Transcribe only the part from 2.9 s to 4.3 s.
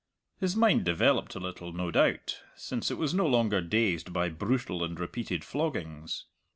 was no longer dazed by